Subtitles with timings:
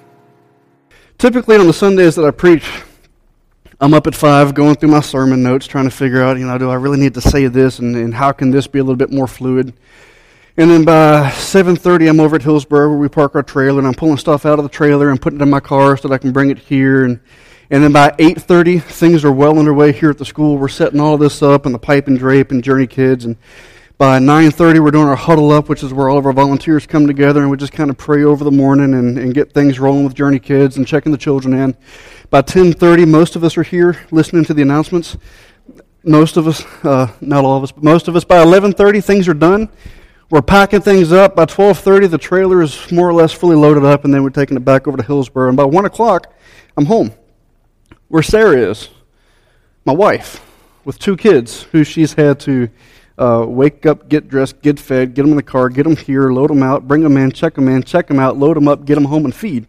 [1.16, 2.68] Typically, on the Sundays that I preach,
[3.80, 6.58] I'm up at five going through my sermon notes, trying to figure out, you know,
[6.58, 8.96] do I really need to say this, and, and how can this be a little
[8.96, 9.72] bit more fluid?
[10.56, 13.94] And then by 7:30, I'm over at Hillsboro where we park our trailer, and I'm
[13.94, 16.18] pulling stuff out of the trailer and putting it in my car so that I
[16.18, 17.04] can bring it here.
[17.04, 17.20] And
[17.72, 20.58] and then by 8:30, things are well underway here at the school.
[20.58, 23.24] We're setting all this up, and the pipe and drape and Journey Kids.
[23.24, 23.36] And
[23.96, 27.06] by 9:30, we're doing our huddle up, which is where all of our volunteers come
[27.06, 30.04] together, and we just kind of pray over the morning and, and get things rolling
[30.04, 31.74] with Journey Kids and checking the children in.
[32.28, 35.16] By 10:30, most of us are here listening to the announcements.
[36.04, 38.22] Most of us, uh, not all of us, but most of us.
[38.22, 39.70] By 11:30, things are done
[40.28, 41.36] we're packing things up.
[41.36, 44.56] By 12:30, the trailer is more or less fully loaded up, and then we're taking
[44.56, 45.48] it back over to Hillsboro.
[45.48, 46.32] And by one o'clock,
[46.74, 47.12] I'm home.
[48.12, 48.90] Where Sarah is,
[49.86, 50.46] my wife,
[50.84, 52.68] with two kids, who she's had to
[53.16, 56.30] uh, wake up, get dressed, get fed, get them in the car, get them here,
[56.30, 58.84] load them out, bring them in, check them in, check them out, load them up,
[58.84, 59.66] get them home, and feed.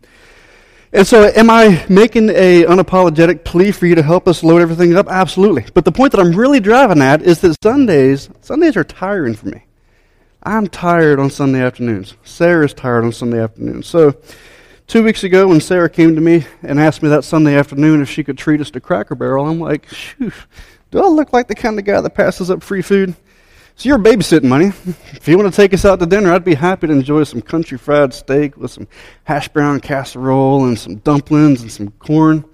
[0.92, 4.94] And so, am I making a unapologetic plea for you to help us load everything
[4.94, 5.08] up?
[5.08, 5.66] Absolutely.
[5.74, 9.48] But the point that I'm really driving at is that Sundays, Sundays are tiring for
[9.48, 9.64] me.
[10.44, 12.16] I'm tired on Sunday afternoons.
[12.26, 13.88] Sarah's tired on Sunday afternoons.
[13.88, 14.18] So,
[14.94, 18.08] two weeks ago, when Sarah came to me and asked me that Sunday afternoon if
[18.08, 20.32] she could treat us to Cracker Barrel, I'm like, Shoo,
[20.92, 23.16] do I look like the kind of guy that passes up free food?
[23.76, 24.68] So, you're babysitting money.
[25.14, 27.42] If you want to take us out to dinner, I'd be happy to enjoy some
[27.42, 28.88] country fried steak with some
[29.24, 32.46] hash brown casserole and some dumplings and some corn,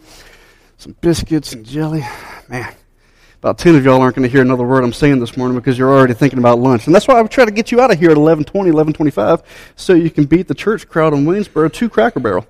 [0.78, 2.06] some biscuits and jelly.
[2.48, 2.74] Man,
[3.40, 5.78] about 10 of y'all aren't going to hear another word I'm saying this morning because
[5.78, 6.88] you're already thinking about lunch.
[6.88, 9.94] And that's why I try to get you out of here at 1120, 1125 so
[9.94, 12.46] you can beat the church crowd in Waynesboro to Cracker Barrel.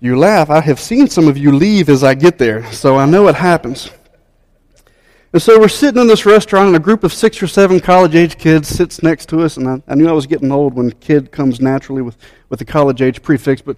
[0.00, 0.50] You laugh.
[0.50, 3.36] I have seen some of you leave as I get there, so I know it
[3.36, 3.90] happens.
[5.32, 8.16] And so we're sitting in this restaurant, and a group of six or seven college
[8.16, 9.58] age kids sits next to us.
[9.58, 12.16] And I, I knew I was getting old when kid comes naturally with,
[12.48, 13.76] with the college age prefix, but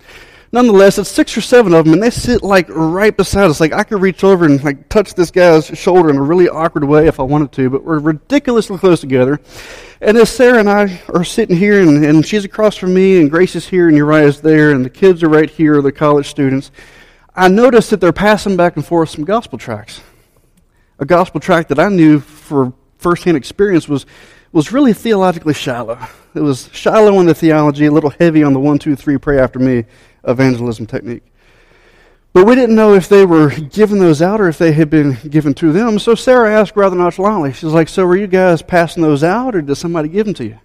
[0.52, 3.60] nonetheless, it's six or seven of them, and they sit like right beside us.
[3.60, 6.84] Like I could reach over and like touch this guy's shoulder in a really awkward
[6.84, 9.40] way if I wanted to, but we're ridiculously close together.
[10.00, 13.30] And as Sarah and I are sitting here, and, and she's across from me, and
[13.30, 16.70] Grace is here, and Uriah's there, and the kids are right here, the college students,
[17.34, 20.02] I noticed that they're passing back and forth some gospel tracts.
[20.98, 24.06] A gospel tract that I knew for firsthand experience was
[24.52, 25.98] was really theologically shallow.
[26.34, 29.38] It was shallow in the theology, a little heavy on the one, two, three, pray
[29.38, 29.86] after me
[30.24, 31.24] evangelism technique.
[32.32, 35.18] But we didn't know if they were giving those out or if they had been
[35.28, 35.98] given to them.
[35.98, 39.60] So Sarah asked rather nonchalantly, She's like, So were you guys passing those out or
[39.60, 40.58] did somebody give them to you?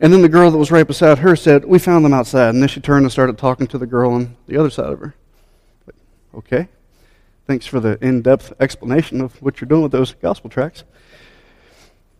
[0.00, 2.50] And then the girl that was right beside her said, We found them outside.
[2.50, 5.00] And then she turned and started talking to the girl on the other side of
[5.00, 5.14] her.
[6.36, 6.68] Okay.
[7.46, 10.84] Thanks for the in depth explanation of what you're doing with those gospel tracts.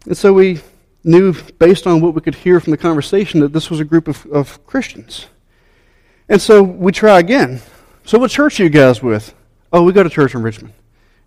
[0.06, 0.60] And so we
[1.04, 4.08] knew, based on what we could hear from the conversation, that this was a group
[4.08, 5.26] of, of Christians.
[6.28, 7.60] And so we try again.
[8.04, 9.34] So, what church are you guys with?
[9.72, 10.74] Oh, we go to church in Richmond.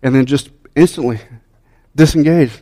[0.02, 1.20] And then just instantly
[1.96, 2.52] disengage.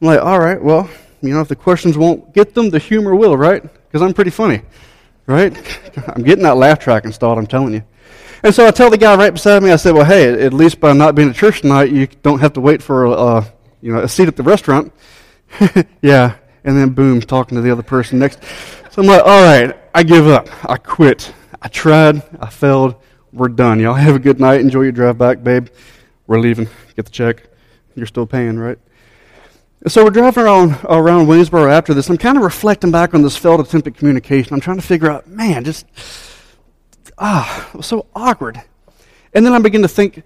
[0.00, 0.88] I'm like, all right, well,
[1.22, 3.62] you know, if the questions won't get them, the humor will, right?
[3.62, 4.62] Because I'm pretty funny,
[5.26, 5.56] right?
[6.08, 7.84] I'm getting that laugh track installed, I'm telling you.
[8.42, 10.78] And so I tell the guy right beside me, I said, well, hey, at least
[10.78, 14.00] by not being at church tonight, you don't have to wait for a, you know,
[14.00, 14.92] a seat at the restaurant.
[16.02, 16.36] yeah.
[16.64, 18.42] And then boom, talking to the other person next.
[18.90, 20.48] So I'm like, all right, I give up.
[20.68, 21.32] I quit.
[21.64, 22.94] I tried, I failed,
[23.32, 23.80] we're done.
[23.80, 24.60] Y'all have a good night.
[24.60, 25.68] Enjoy your drive back, babe.
[26.26, 26.68] We're leaving.
[26.94, 27.44] Get the check.
[27.96, 28.78] You're still paying, right?
[29.86, 32.10] So we're driving around, around Waynesboro after this.
[32.10, 34.52] I'm kind of reflecting back on this failed attempt at communication.
[34.52, 35.86] I'm trying to figure out, man, just,
[37.16, 38.60] ah, it was so awkward.
[39.32, 40.22] And then I begin to think,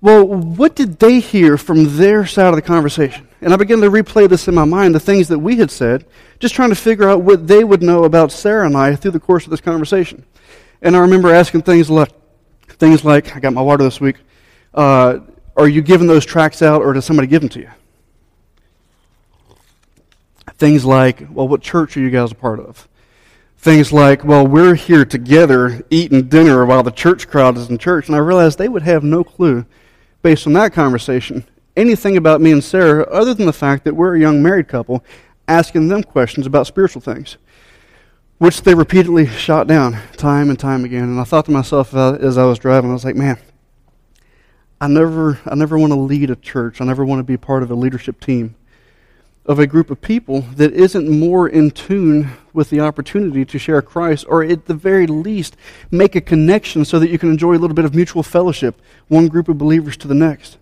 [0.00, 3.28] well, what did they hear from their side of the conversation?
[3.40, 6.04] And I begin to replay this in my mind, the things that we had said,
[6.40, 9.20] just trying to figure out what they would know about Sarah and I through the
[9.20, 10.24] course of this conversation.
[10.82, 12.10] And I remember asking things like,
[12.68, 14.16] things like, I got my water this week.
[14.72, 15.20] Uh,
[15.56, 17.70] are you giving those tracts out, or does somebody give them to you?
[20.54, 22.88] Things like, well, what church are you guys a part of?
[23.58, 28.06] Things like, well, we're here together eating dinner while the church crowd is in church.
[28.06, 29.66] And I realized they would have no clue,
[30.22, 31.44] based on that conversation,
[31.76, 35.04] anything about me and Sarah other than the fact that we're a young married couple
[35.46, 37.36] asking them questions about spiritual things
[38.40, 41.04] which they repeatedly shot down time and time again.
[41.04, 43.38] And I thought to myself uh, as I was driving, I was like, man,
[44.80, 46.80] I never, I never want to lead a church.
[46.80, 48.56] I never want to be part of a leadership team
[49.44, 53.82] of a group of people that isn't more in tune with the opportunity to share
[53.82, 55.54] Christ, or at the very least,
[55.90, 59.28] make a connection so that you can enjoy a little bit of mutual fellowship, one
[59.28, 60.56] group of believers to the next.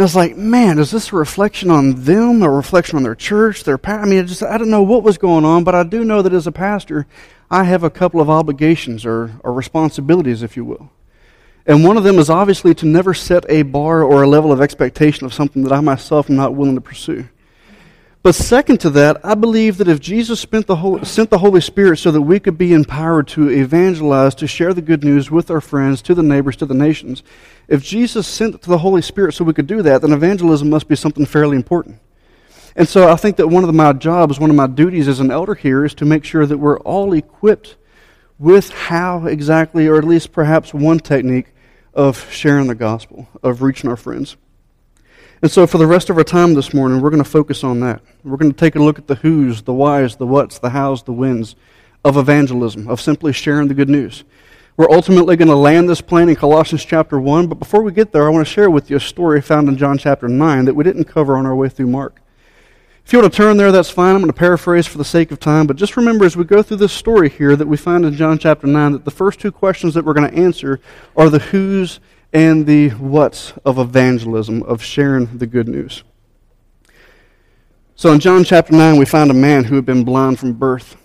[0.00, 3.64] I was like, man, is this a reflection on them, a reflection on their church,
[3.64, 3.98] their pa-?
[3.98, 6.22] I mean, I just I don't know what was going on, but I do know
[6.22, 7.06] that as a pastor,
[7.50, 10.90] I have a couple of obligations or, or responsibilities, if you will.
[11.66, 14.60] And one of them is obviously to never set a bar or a level of
[14.60, 17.28] expectation of something that I myself am not willing to pursue.
[18.22, 21.98] But second to that, I believe that if Jesus the Holy, sent the Holy Spirit
[21.98, 25.62] so that we could be empowered to evangelize, to share the good news with our
[25.62, 27.22] friends, to the neighbors, to the nations,
[27.66, 30.96] if Jesus sent the Holy Spirit so we could do that, then evangelism must be
[30.96, 31.98] something fairly important.
[32.76, 35.30] And so I think that one of my jobs, one of my duties as an
[35.30, 37.76] elder here is to make sure that we're all equipped
[38.38, 41.54] with how exactly, or at least perhaps one technique
[41.94, 44.36] of sharing the gospel, of reaching our friends.
[45.42, 47.80] And so, for the rest of our time this morning, we're going to focus on
[47.80, 48.02] that.
[48.24, 51.02] We're going to take a look at the who's, the whys, the what's, the how's,
[51.02, 51.56] the whens
[52.04, 54.24] of evangelism, of simply sharing the good news.
[54.76, 58.12] We're ultimately going to land this plane in Colossians chapter 1, but before we get
[58.12, 60.74] there, I want to share with you a story found in John chapter 9 that
[60.74, 62.20] we didn't cover on our way through Mark.
[63.06, 64.14] If you want to turn there, that's fine.
[64.14, 66.62] I'm going to paraphrase for the sake of time, but just remember as we go
[66.62, 69.50] through this story here that we find in John chapter 9 that the first two
[69.50, 70.80] questions that we're going to answer
[71.16, 71.98] are the who's
[72.32, 76.04] and the what's of evangelism, of sharing the good news.
[77.96, 80.96] So in John chapter 9, we find a man who had been blind from birth.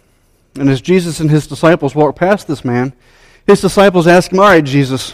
[0.58, 2.94] And as Jesus and his disciples walked past this man,
[3.46, 5.14] his disciples asked him, All right, Jesus,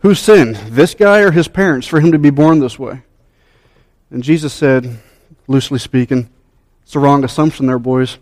[0.00, 3.02] who sinned, this guy or his parents, for him to be born this way?
[4.10, 4.98] And Jesus said,
[5.46, 6.30] loosely speaking,
[6.82, 8.18] it's a wrong assumption there, boys.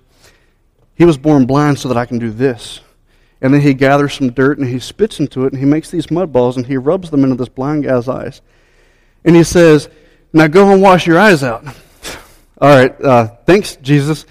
[0.94, 2.80] He was born blind so that I can do this.
[3.40, 6.10] And then he gathers some dirt and he spits into it and he makes these
[6.10, 8.42] mud balls and he rubs them into this blind guy's eyes.
[9.24, 9.88] And he says,
[10.32, 11.64] Now go and wash your eyes out.
[12.60, 14.26] All right, uh, thanks, Jesus.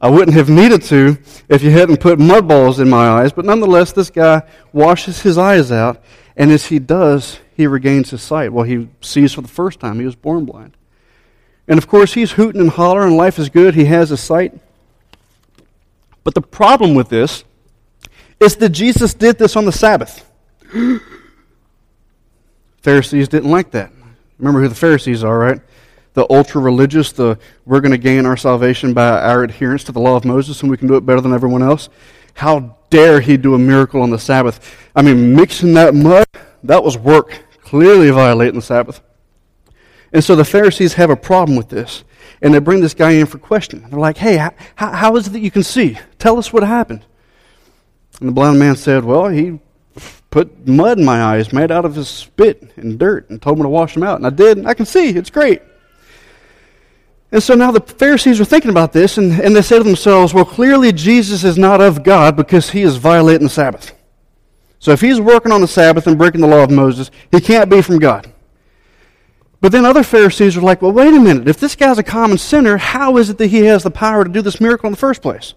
[0.00, 1.18] I wouldn't have needed to
[1.48, 4.42] if you hadn't put mud balls in my eyes, but nonetheless, this guy
[4.72, 6.02] washes his eyes out,
[6.36, 8.52] and as he does, he regains his sight.
[8.52, 9.98] Well, he sees for the first time.
[9.98, 10.76] He was born blind.
[11.66, 14.52] And of course, he's hooting and hollering, life is good, he has his sight.
[16.22, 17.44] But the problem with this
[18.40, 20.30] is that Jesus did this on the Sabbath.
[22.82, 23.90] Pharisees didn't like that.
[24.38, 25.60] Remember who the Pharisees are, right?
[26.14, 30.00] The ultra religious, the we're going to gain our salvation by our adherence to the
[30.00, 31.88] law of Moses and we can do it better than everyone else.
[32.34, 34.88] How dare he do a miracle on the Sabbath?
[34.94, 36.26] I mean, mixing that mud,
[36.62, 39.00] that was work, clearly violating the Sabbath.
[40.12, 42.04] And so the Pharisees have a problem with this.
[42.42, 43.86] And they bring this guy in for question.
[43.88, 45.98] They're like, hey, how, how is it that you can see?
[46.18, 47.04] Tell us what happened.
[48.20, 49.60] And the blind man said, Well, he
[50.30, 53.62] put mud in my eyes made out of his spit and dirt and told me
[53.62, 54.16] to wash them out.
[54.16, 55.10] And I did, and I can see.
[55.10, 55.62] It's great.
[57.32, 60.32] And so now the Pharisees are thinking about this, and, and they say to themselves,
[60.32, 63.92] Well, clearly Jesus is not of God because he is violating the Sabbath.
[64.78, 67.68] So if he's working on the Sabbath and breaking the law of Moses, he can't
[67.68, 68.32] be from God.
[69.60, 71.48] But then other Pharisees are like, Well, wait a minute.
[71.48, 74.30] If this guy's a common sinner, how is it that he has the power to
[74.30, 75.54] do this miracle in the first place?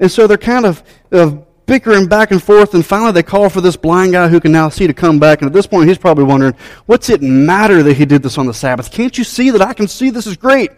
[0.00, 3.60] And so they're kind of, of bickering back and forth, and finally they call for
[3.60, 5.40] this blind guy who can now see to come back.
[5.40, 6.54] And at this point, he's probably wondering,
[6.86, 8.90] what's it matter that he did this on the Sabbath?
[8.90, 10.70] Can't you see that I can see this is great?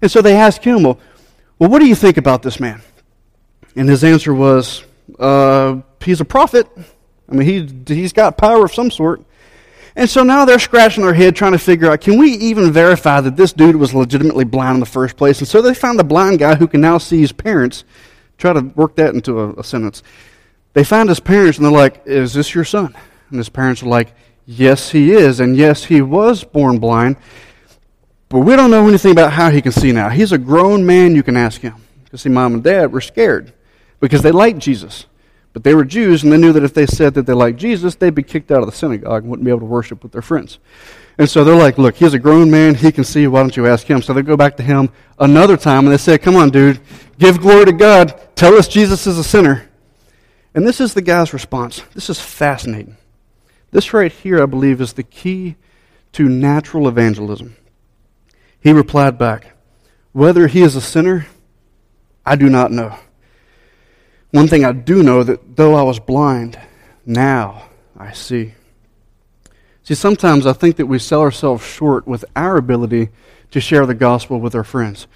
[0.00, 0.98] And so they ask him, well,
[1.58, 2.82] well what do you think about this man?
[3.76, 4.84] And his answer was,
[5.18, 6.66] uh, he's a prophet.
[7.28, 9.24] I mean, he, he's got power of some sort.
[9.94, 13.20] And so now they're scratching their head trying to figure out can we even verify
[13.20, 15.38] that this dude was legitimately blind in the first place?
[15.38, 17.84] And so they found the blind guy who can now see his parents.
[18.38, 20.02] Try to work that into a, a sentence.
[20.74, 22.96] They find his parents and they're like, Is this your son?
[23.30, 24.14] And his parents are like,
[24.46, 25.40] Yes, he is.
[25.40, 27.16] And yes, he was born blind.
[28.28, 30.08] But we don't know anything about how he can see now.
[30.08, 31.74] He's a grown man, you can ask him.
[32.04, 33.52] Because, see, mom and dad were scared
[34.00, 35.06] because they liked Jesus.
[35.52, 37.94] But they were Jews, and they knew that if they said that they liked Jesus,
[37.94, 40.22] they'd be kicked out of the synagogue and wouldn't be able to worship with their
[40.22, 40.58] friends.
[41.18, 42.74] And so they're like, Look, he's a grown man.
[42.74, 43.26] He can see.
[43.26, 44.00] Why don't you ask him?
[44.00, 44.88] So they go back to him
[45.18, 46.80] another time, and they say, Come on, dude.
[47.18, 48.18] Give glory to God.
[48.34, 49.68] Tell us Jesus is a sinner.
[50.54, 51.82] And this is the guy's response.
[51.94, 52.96] This is fascinating.
[53.70, 55.56] This right here, I believe, is the key
[56.12, 57.56] to natural evangelism.
[58.60, 59.56] He replied back,
[60.12, 61.26] Whether he is a sinner,
[62.24, 62.96] I do not know.
[64.30, 66.58] One thing I do know that though I was blind,
[67.04, 67.64] now
[67.96, 68.54] I see.
[69.84, 73.08] See, sometimes I think that we sell ourselves short with our ability
[73.50, 75.06] to share the gospel with our friends.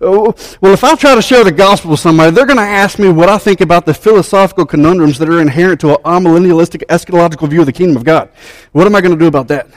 [0.00, 3.08] Well, if I try to share the gospel with somebody, they're going to ask me
[3.08, 7.60] what I think about the philosophical conundrums that are inherent to a millennialistic eschatological view
[7.60, 8.30] of the kingdom of God.
[8.72, 9.68] What am I going to do about that?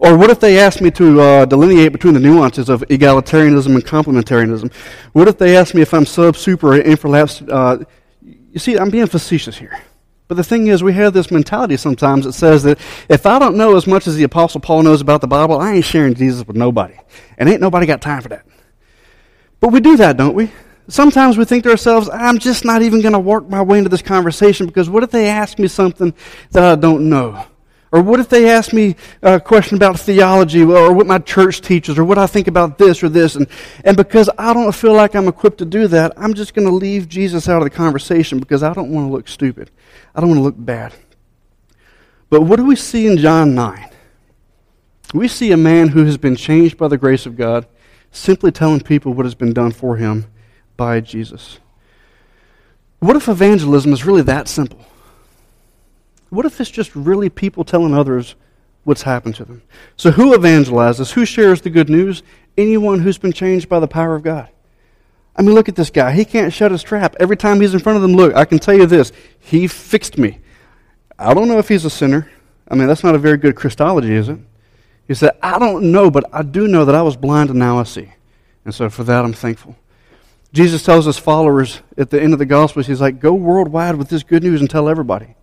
[0.00, 3.84] Or what if they ask me to uh, delineate between the nuances of egalitarianism and
[3.84, 4.72] complementarianism?
[5.12, 7.48] What if they ask me if I'm sub, super, or infralapse?
[7.48, 7.84] Uh,
[8.22, 9.80] you see, I'm being facetious here.
[10.26, 13.56] But the thing is, we have this mentality sometimes that says that if I don't
[13.56, 16.46] know as much as the Apostle Paul knows about the Bible, I ain't sharing Jesus
[16.46, 16.94] with nobody.
[17.36, 18.46] And ain't nobody got time for that.
[19.64, 20.50] But we do that, don't we?
[20.88, 23.88] Sometimes we think to ourselves, I'm just not even going to work my way into
[23.88, 26.12] this conversation because what if they ask me something
[26.50, 27.46] that I don't know?
[27.90, 31.98] Or what if they ask me a question about theology or what my church teaches
[31.98, 33.36] or what I think about this or this?
[33.36, 33.46] And,
[33.86, 36.74] and because I don't feel like I'm equipped to do that, I'm just going to
[36.74, 39.70] leave Jesus out of the conversation because I don't want to look stupid.
[40.14, 40.92] I don't want to look bad.
[42.28, 43.88] But what do we see in John 9?
[45.14, 47.66] We see a man who has been changed by the grace of God
[48.14, 50.26] simply telling people what has been done for him
[50.76, 51.58] by Jesus.
[53.00, 54.84] What if evangelism is really that simple?
[56.30, 58.34] What if it's just really people telling others
[58.84, 59.62] what's happened to them?
[59.96, 61.12] So, who evangelizes?
[61.12, 62.22] Who shares the good news?
[62.56, 64.48] Anyone who's been changed by the power of God.
[65.36, 66.12] I mean, look at this guy.
[66.12, 67.16] He can't shut his trap.
[67.18, 69.12] Every time he's in front of them, look, I can tell you this.
[69.38, 70.38] He fixed me.
[71.18, 72.30] I don't know if he's a sinner.
[72.68, 74.38] I mean, that's not a very good Christology, is it?
[75.06, 77.78] He said, I don't know, but I do know that I was blind and now
[77.78, 78.12] I see.
[78.64, 79.76] And so for that, I'm thankful.
[80.52, 84.08] Jesus tells his followers at the end of the Gospels, he's like, go worldwide with
[84.08, 85.34] this good news and tell everybody.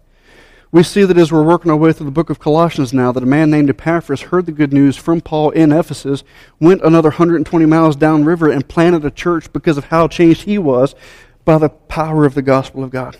[0.71, 3.23] We see that as we're working our way through the book of Colossians now, that
[3.23, 6.23] a man named Epaphras heard the good news from Paul in Ephesus,
[6.61, 10.95] went another 120 miles downriver, and planted a church because of how changed he was
[11.43, 13.17] by the power of the gospel of God.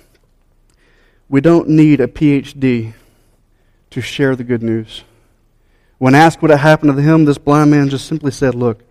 [1.27, 2.93] We don't need a PhD
[3.89, 5.03] to share the good news.
[6.01, 8.81] When asked what had happened to him, this blind man just simply said, Look,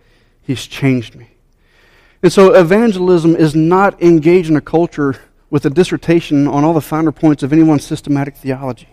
[0.43, 1.31] he's changed me.
[2.23, 7.11] And so evangelism is not engaging a culture with a dissertation on all the finer
[7.11, 8.87] points of anyone's systematic theology.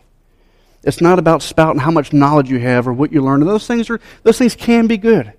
[0.83, 3.41] It's not about spouting how much knowledge you have or what you learn.
[3.41, 5.33] And those things are those things can be good.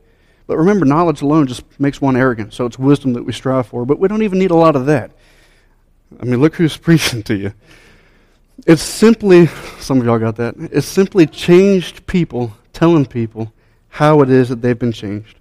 [0.47, 2.53] But remember, knowledge alone just makes one arrogant.
[2.53, 3.85] So it's wisdom that we strive for.
[3.85, 5.11] But we don't even need a lot of that.
[6.17, 7.51] I mean, look who's preaching to you.
[8.65, 9.47] It's simply,
[9.79, 10.55] some of y'all got that.
[10.57, 13.51] It's simply changed people telling people
[13.89, 15.37] how it is that they've been changed.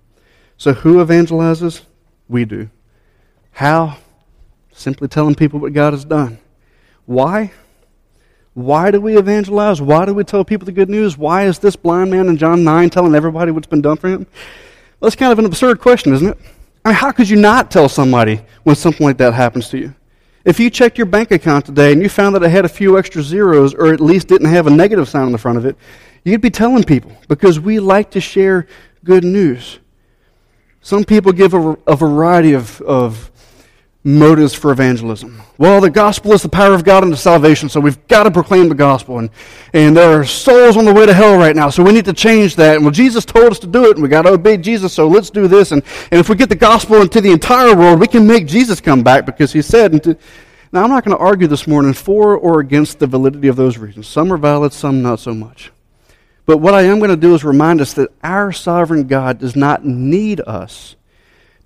[0.56, 1.82] So who evangelizes?
[2.28, 2.68] We do.
[3.52, 3.98] How?
[4.72, 6.38] Simply telling people what God has done.
[7.06, 7.52] Why?
[8.54, 9.80] Why do we evangelize?
[9.80, 11.16] Why do we tell people the good news?
[11.16, 14.26] Why is this blind man in John 9 telling everybody what's been done for him?
[14.98, 16.38] Well, that's kind of an absurd question, isn't it?
[16.84, 19.94] I mean, how could you not tell somebody when something like that happens to you?
[20.44, 22.98] If you checked your bank account today and you found that it had a few
[22.98, 25.76] extra zeros or at least didn't have a negative sign on the front of it,
[26.24, 28.66] you'd be telling people because we like to share
[29.04, 29.78] good news.
[30.80, 33.30] Some people give a, a variety of, of
[34.04, 35.42] motives for evangelism.
[35.58, 38.68] Well, the gospel is the power of God unto salvation, so we've got to proclaim
[38.68, 39.18] the gospel.
[39.18, 39.28] And,
[39.74, 42.12] and there are souls on the way to hell right now, so we need to
[42.12, 42.76] change that.
[42.76, 45.08] And well, Jesus told us to do it, and we got to obey Jesus, so
[45.08, 45.72] let's do this.
[45.72, 48.80] And, and if we get the gospel into the entire world, we can make Jesus
[48.80, 49.92] come back because he said.
[49.92, 50.16] Into,
[50.72, 53.78] now, I'm not going to argue this morning for or against the validity of those
[53.78, 54.06] reasons.
[54.06, 55.70] Some are valid, some not so much.
[56.48, 59.54] But what I am going to do is remind us that our sovereign God does
[59.54, 60.96] not need us,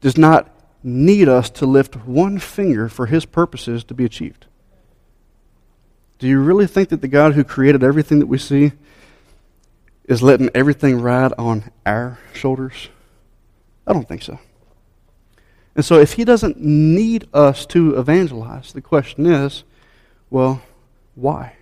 [0.01, 0.51] does not
[0.83, 4.47] need us to lift one finger for his purposes to be achieved.
[6.19, 8.73] Do you really think that the God who created everything that we see
[10.07, 12.89] is letting everything ride on our shoulders?
[13.87, 14.41] I don't think so.
[15.77, 19.62] And so, if he doesn't need us to evangelize, the question is
[20.29, 20.61] well,
[21.15, 21.55] why?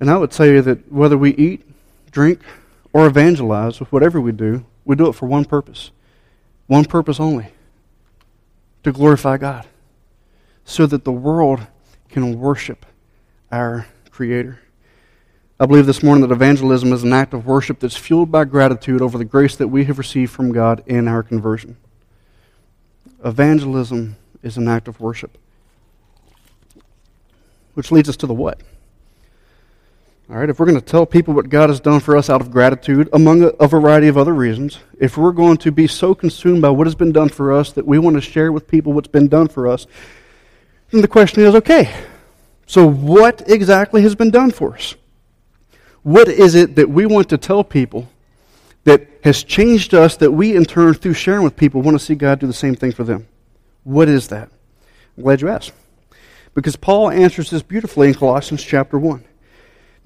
[0.00, 1.68] And I would you that whether we eat,
[2.14, 2.40] drink,
[2.92, 5.90] or evangelize, with whatever we do, we do it for one purpose.
[6.68, 7.48] One purpose only
[8.84, 9.66] to glorify God
[10.64, 11.66] so that the world
[12.08, 12.86] can worship
[13.50, 14.60] our Creator.
[15.58, 19.02] I believe this morning that evangelism is an act of worship that's fueled by gratitude
[19.02, 21.76] over the grace that we have received from God in our conversion.
[23.24, 25.36] Evangelism is an act of worship.
[27.74, 28.60] Which leads us to the what?
[30.30, 32.40] All right, if we're going to tell people what God has done for us out
[32.40, 36.62] of gratitude, among a, variety of other reasons, if we're going to be so consumed
[36.62, 39.08] by what has been done for us that we want to share with people what's
[39.08, 39.86] been done for us,
[40.90, 41.94] then the question is okay,
[42.66, 44.94] so what exactly has been done for us?
[46.02, 48.08] What is it that we want to tell people
[48.84, 52.14] that has changed us that we, in turn, through sharing with people, want to see
[52.14, 53.26] God do the same thing for them?
[53.82, 54.48] What is that?
[55.18, 55.72] I'm glad you asked.
[56.54, 59.22] Because Paul answers this beautifully in Colossians chapter 1.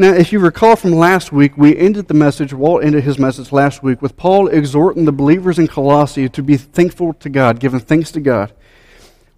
[0.00, 3.50] Now, if you recall from last week, we ended the message, Walt ended his message
[3.50, 7.80] last week with Paul exhorting the believers in Colossae to be thankful to God, giving
[7.80, 8.52] thanks to God.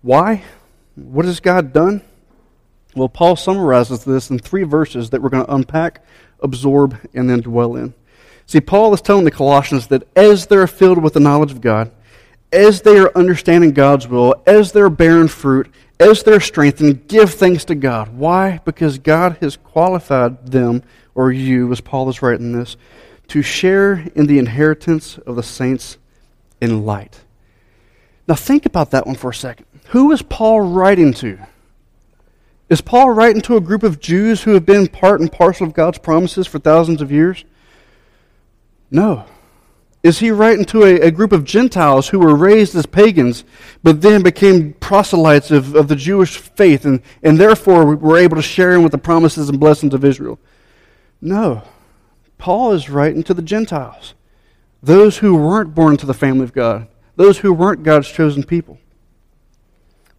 [0.02, 0.42] Why?
[0.96, 2.02] What has God done?
[2.94, 6.04] Well, Paul summarizes this in three verses that we're going to unpack,
[6.40, 7.94] absorb, and then dwell in.
[8.44, 11.90] See, Paul is telling the Colossians that as they're filled with the knowledge of God,
[12.52, 17.35] as they are understanding God's will, as they're bearing fruit, as their strength and give
[17.35, 18.09] thanks to God.
[18.16, 18.61] Why?
[18.64, 20.83] Because God has qualified them,
[21.14, 22.76] or you, as Paul is writing this,
[23.28, 25.99] to share in the inheritance of the saints
[26.61, 27.21] in light.
[28.26, 29.66] Now, think about that one for a second.
[29.88, 31.38] Who is Paul writing to?
[32.69, 35.75] Is Paul writing to a group of Jews who have been part and parcel of
[35.75, 37.45] God's promises for thousands of years?
[38.90, 39.26] No.
[40.02, 43.45] Is he writing to a, a, group of Gentiles who were raised as pagans,
[43.83, 48.42] but then became proselytes of, of the Jewish faith and, and therefore were able to
[48.42, 50.38] share in with the promises and blessings of Israel?
[51.21, 51.62] No.
[52.38, 54.14] Paul is writing to the Gentiles,
[54.83, 58.78] those who weren't born into the family of God, those who weren't God's chosen people.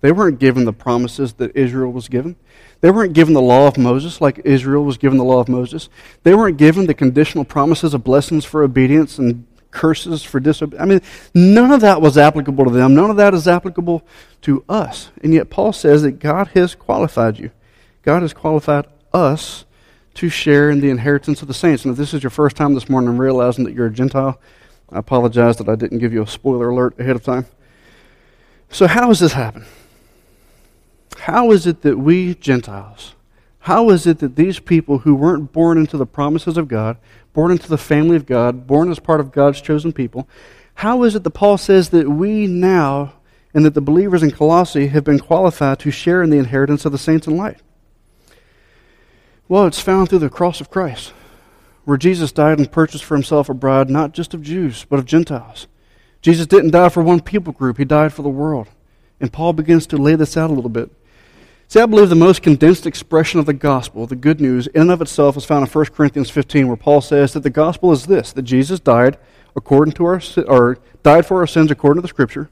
[0.02, 2.36] They weren't given the promises that Israel was given.
[2.82, 5.90] They weren't given the law of Moses like Israel was given the law of Moses.
[6.24, 10.82] They weren't given the conditional promises of blessings for obedience and curses for disobedience.
[10.82, 11.02] I mean,
[11.34, 12.94] none of that was applicable to them.
[12.94, 14.04] None of that is applicable
[14.42, 15.10] to us.
[15.24, 17.52] And yet, Paul says that God has qualified you.
[18.04, 19.66] God has qualified us
[20.16, 21.86] to share in the inheritance of the saints.
[21.86, 24.40] And if this is your first time this morning realizing that you're a Gentile,
[24.92, 27.46] I apologize that I didn't give you a spoiler alert ahead of time.
[28.70, 29.66] So, how does this happen?
[31.18, 33.16] How is it that we Gentiles,
[33.60, 36.98] how is it that these people who weren't born into the promises of God,
[37.34, 40.28] born into the family of God, born as part of God's chosen people,
[40.76, 43.14] how is it that Paul says that we now
[43.54, 46.92] and that the believers in Colossae have been qualified to share in the inheritance of
[46.92, 47.60] the saints in light?
[49.48, 51.14] Well, it's found through the cross of Christ,
[51.84, 55.06] where Jesus died and purchased for himself a bride not just of Jews, but of
[55.06, 55.68] Gentiles.
[56.22, 58.70] Jesus didn't die for one people group, he died for the world.
[59.20, 60.90] And Paul begins to lay this out a little bit.
[61.72, 64.92] See, I believe the most condensed expression of the gospel, the good news, in and
[64.92, 68.08] of itself is found in 1 Corinthians 15, where Paul says that the gospel is
[68.08, 69.18] this that Jesus died
[69.56, 72.50] according to our or died for our sins according to the scripture,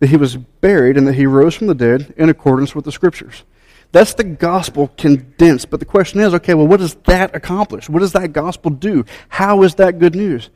[0.00, 2.92] that he was buried and that he rose from the dead in accordance with the
[2.92, 3.44] scriptures.
[3.92, 5.70] That's the gospel condensed.
[5.70, 7.88] But the question is, okay, well, what does that accomplish?
[7.88, 9.06] What does that gospel do?
[9.30, 10.50] How is that good news?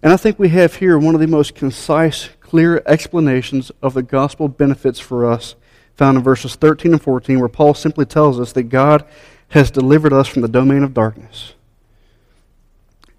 [0.00, 4.04] And I think we have here one of the most concise, clear explanations of the
[4.04, 5.56] gospel benefits for us
[5.98, 9.04] found in verses 13 and 14, where Paul simply tells us that God
[9.48, 11.54] has delivered us from the domain of darkness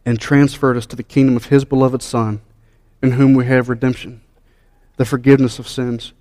[0.05, 2.39] and transferred us to the kingdom of his beloved Son,
[3.03, 4.21] in whom we have redemption,
[4.95, 6.13] the forgiveness of sins.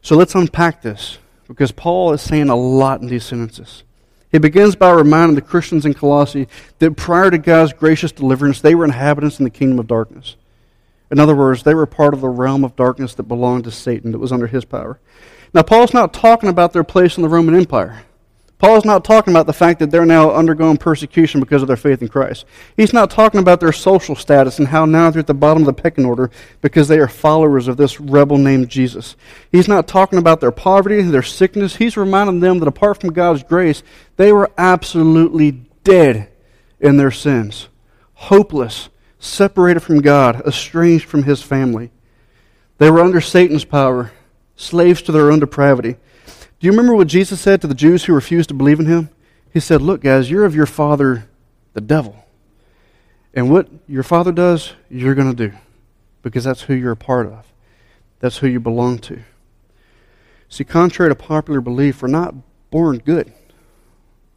[0.00, 3.82] So let's unpack this, because Paul is saying a lot in these sentences.
[4.30, 6.46] He begins by reminding the Christians in Colossae
[6.78, 10.36] that prior to God's gracious deliverance, they were inhabitants in the kingdom of darkness.
[11.10, 14.12] In other words, they were part of the realm of darkness that belonged to Satan,
[14.12, 15.00] that was under his power.
[15.54, 18.04] Now, Paul's not talking about their place in the Roman Empire.
[18.58, 22.02] Paul's not talking about the fact that they're now undergoing persecution because of their faith
[22.02, 22.44] in Christ.
[22.76, 25.66] He's not talking about their social status and how now they're at the bottom of
[25.66, 29.14] the pecking order because they are followers of this rebel named Jesus.
[29.52, 31.76] He's not talking about their poverty, their sickness.
[31.76, 33.84] He's reminding them that apart from God's grace,
[34.16, 35.52] they were absolutely
[35.84, 36.28] dead
[36.80, 37.68] in their sins,
[38.14, 38.88] hopeless,
[39.20, 41.92] separated from God, estranged from his family.
[42.78, 44.10] They were under Satan's power
[44.58, 45.96] slaves to their own depravity.
[46.60, 49.08] Do you remember what Jesus said to the Jews who refused to believe in him?
[49.52, 51.28] He said, Look, guys, you're of your father,
[51.72, 52.26] the devil.
[53.32, 55.56] And what your father does, you're going to do
[56.22, 57.46] because that's who you're a part of,
[58.18, 59.20] that's who you belong to.
[60.48, 62.34] See, contrary to popular belief, we're not
[62.70, 63.32] born good.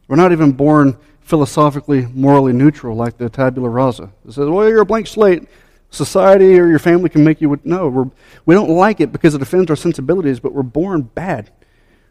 [0.06, 4.12] We're not even born philosophically, morally neutral like the tabula rasa.
[4.26, 5.48] It says, well, you're a blank slate
[5.92, 8.10] society or your family can make you no we're,
[8.46, 11.50] we don't like it because it offends our sensibilities but we're born bad.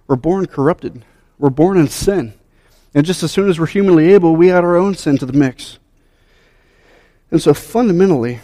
[0.08, 1.04] We're born corrupted.
[1.39, 2.34] We're born in sin.
[2.94, 5.34] And just as soon as we're humanly able we add our own sin to the
[5.34, 5.80] mix.
[7.32, 8.39] And so fundamentally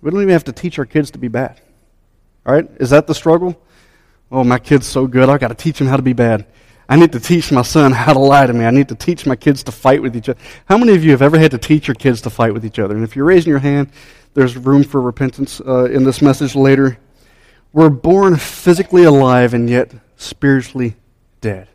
[0.00, 1.60] we don't even have to teach our kids to be bad.
[2.46, 2.70] All right?
[2.78, 3.60] Is that the struggle?
[4.30, 6.46] Oh my kid's so good i've got to teach him how to be bad
[6.88, 8.64] I need to teach my son how to lie to me.
[8.64, 10.38] I need to teach my kids to fight with each other.
[10.66, 12.78] How many of you have ever had to teach your kids to fight with each
[12.78, 12.94] other?
[12.94, 13.90] And if you're raising your hand,
[14.34, 16.98] there's room for repentance uh, in this message later.
[17.72, 20.94] We're born physically alive and yet spiritually
[21.40, 21.68] dead.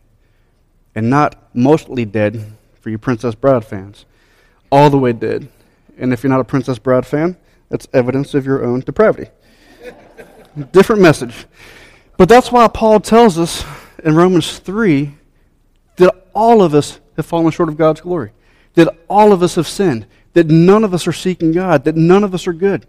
[0.96, 4.06] And not mostly dead for you Princess Bride fans,
[4.72, 5.50] all the way dead.
[5.98, 7.38] And if you're not a Princess Bride fan,
[7.70, 9.30] that's evidence of your own depravity.
[10.72, 11.46] Different message.
[12.18, 13.64] But that's why Paul tells us
[14.04, 15.14] in Romans 3
[15.98, 18.32] that all of us have fallen short of God's glory,
[18.74, 22.24] that all of us have sinned, that none of us are seeking God, that none
[22.24, 22.88] of us are good,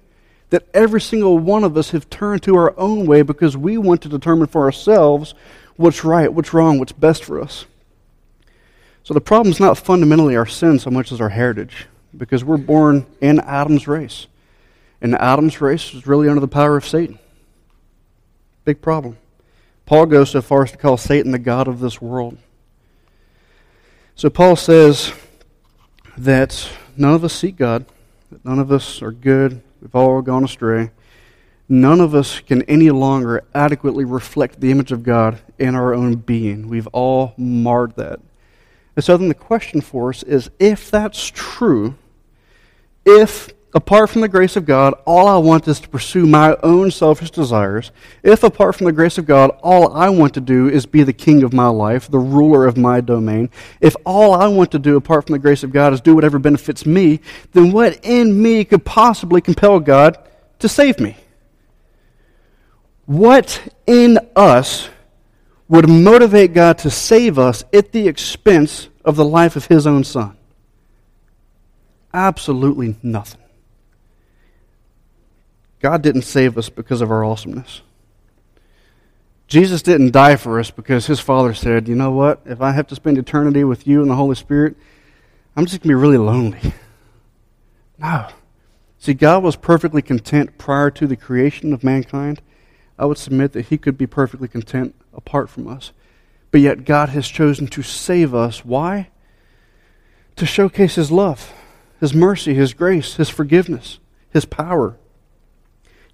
[0.50, 4.02] that every single one of us have turned to our own way because we want
[4.02, 5.34] to determine for ourselves
[5.76, 7.66] what's right, what's wrong, what's best for us.
[9.02, 12.56] So the problem is not fundamentally our sin so much as our heritage, because we're
[12.56, 14.26] born in Adam's race.
[15.00, 17.18] And Adam's race was really under the power of Satan.
[18.64, 19.16] Big problem.
[19.86, 22.38] Paul goes so far as to call Satan the God of this world.
[24.14, 25.12] So Paul says
[26.16, 27.86] that none of us seek God,
[28.30, 30.90] that none of us are good, we've all gone astray.
[31.68, 36.16] None of us can any longer adequately reflect the image of God in our own
[36.16, 36.68] being.
[36.68, 38.20] We've all marred that.
[38.94, 41.94] And so then the question for us is if that's true,
[43.06, 46.90] if apart from the grace of God, all I want is to pursue my own
[46.90, 47.90] selfish desires,
[48.22, 51.12] if apart from the grace of God, all I want to do is be the
[51.12, 54.96] king of my life, the ruler of my domain, if all I want to do
[54.96, 57.20] apart from the grace of God is do whatever benefits me,
[57.52, 60.18] then what in me could possibly compel God
[60.58, 61.16] to save me?
[63.06, 64.88] What in us
[65.68, 70.04] would motivate God to save us at the expense of the life of his own
[70.04, 70.36] son?
[72.14, 73.41] Absolutely nothing.
[75.82, 77.82] God didn't save us because of our awesomeness.
[79.48, 82.40] Jesus didn't die for us because his Father said, you know what?
[82.46, 84.76] If I have to spend eternity with you and the Holy Spirit,
[85.56, 86.72] I'm just going to be really lonely.
[87.98, 88.28] No.
[88.98, 92.40] See, God was perfectly content prior to the creation of mankind.
[92.98, 95.92] I would submit that he could be perfectly content apart from us.
[96.50, 98.64] But yet, God has chosen to save us.
[98.64, 99.10] Why?
[100.36, 101.52] To showcase his love,
[102.00, 103.98] his mercy, his grace, his forgiveness,
[104.30, 104.96] his power.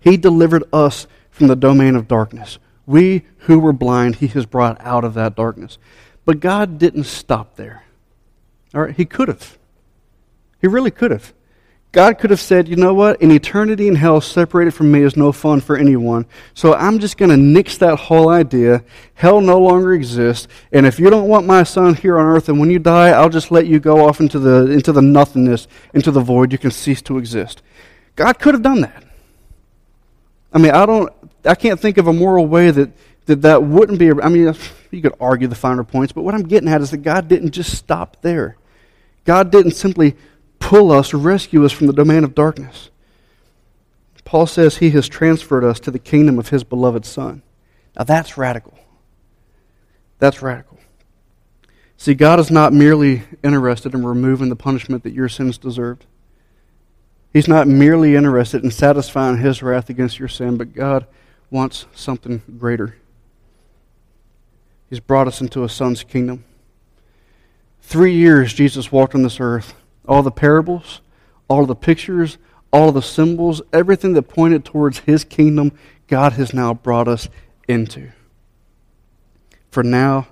[0.01, 2.59] He delivered us from the domain of darkness.
[2.87, 5.79] We who were blind, He has brought out of that darkness.
[6.25, 7.85] But God didn't stop there.
[8.75, 9.59] All right, He could have.
[10.61, 11.33] He really could have.
[11.91, 13.23] God could have said, you know what?
[13.23, 16.27] An eternity in hell separated from me is no fun for anyone.
[16.53, 18.85] So I'm just going to nix that whole idea.
[19.15, 20.49] Hell no longer exists.
[20.71, 23.31] And if you don't want my son here on earth, and when you die, I'll
[23.31, 26.53] just let you go off into the, into the nothingness, into the void.
[26.53, 27.63] You can cease to exist.
[28.17, 29.05] God could have done that.
[30.53, 31.13] I mean, I don't,
[31.45, 32.91] I can't think of a moral way that
[33.29, 34.11] that, that wouldn't be.
[34.11, 34.55] I mean,
[34.91, 37.51] you could argue the finer points, but what I'm getting at is that God didn't
[37.51, 38.57] just stop there.
[39.25, 40.17] God didn't simply
[40.59, 42.91] pull us, rescue us from the domain of darkness.
[44.25, 47.43] Paul says he has transferred us to the kingdom of his beloved Son.
[47.97, 48.79] Now that's radical.
[50.19, 50.79] That's radical.
[51.99, 56.07] See, God is not merely interested in removing the punishment that your sins deserved.
[57.39, 61.07] He's not merely interested in satisfying his wrath against your sin, but God
[61.53, 62.97] wants something greater.
[64.91, 66.43] He's brought us into a son's kingdom.
[67.81, 69.75] Three years Jesus walked on this earth.
[70.09, 71.01] All the parables,
[71.47, 72.39] all the pictures,
[72.73, 75.71] all the symbols, everything that pointed towards his kingdom,
[76.09, 77.29] God has now brought us
[77.69, 78.11] into.
[79.71, 80.27] For now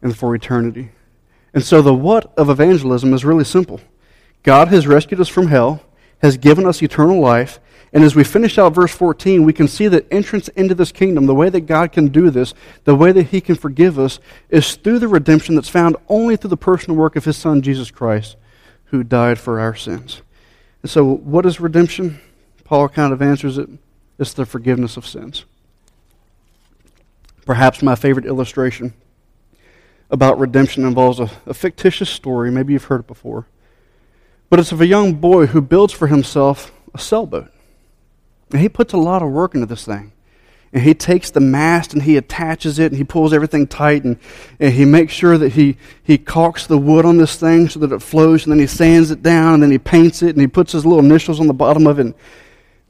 [0.00, 0.92] and for eternity.
[1.52, 3.82] And so the what of evangelism is really simple.
[4.42, 5.82] God has rescued us from hell
[6.20, 7.60] has given us eternal life.
[7.92, 11.26] And as we finish out verse 14, we can see that entrance into this kingdom,
[11.26, 12.52] the way that God can do this,
[12.84, 16.50] the way that He can forgive us, is through the redemption that's found only through
[16.50, 18.36] the personal work of His Son, Jesus Christ,
[18.86, 20.22] who died for our sins.
[20.82, 22.20] And so, what is redemption?
[22.64, 23.70] Paul kind of answers it
[24.18, 25.44] it's the forgiveness of sins.
[27.46, 28.92] Perhaps my favorite illustration
[30.10, 32.50] about redemption involves a, a fictitious story.
[32.50, 33.46] Maybe you've heard it before.
[34.50, 37.50] But it's of a young boy who builds for himself a sailboat.
[38.50, 40.12] And he puts a lot of work into this thing.
[40.72, 44.18] And he takes the mast and he attaches it and he pulls everything tight and,
[44.60, 47.92] and he makes sure that he, he caulks the wood on this thing so that
[47.92, 50.46] it flows and then he sands it down and then he paints it and he
[50.46, 52.06] puts his little initials on the bottom of it.
[52.06, 52.14] And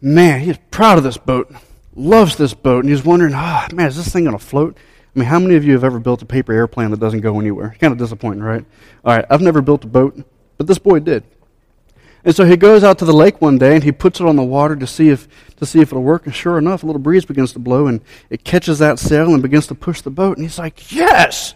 [0.00, 1.52] man, he's proud of this boat,
[1.94, 4.76] loves this boat, and he's wondering, ah, oh, man, is this thing going to float?
[5.14, 7.38] I mean, how many of you have ever built a paper airplane that doesn't go
[7.38, 7.76] anywhere?
[7.80, 8.64] Kind of disappointing, right?
[9.04, 10.20] All right, I've never built a boat,
[10.56, 11.22] but this boy did.
[12.28, 14.36] And so he goes out to the lake one day and he puts it on
[14.36, 16.26] the water to see if to see if it'll work.
[16.26, 19.40] And sure enough, a little breeze begins to blow and it catches that sail and
[19.40, 20.36] begins to push the boat.
[20.36, 21.54] And he's like, "Yes,